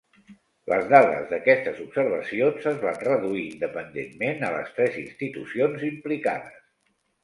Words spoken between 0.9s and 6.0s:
dades d'aquestes observacions es van reduir independentment a les tres institucions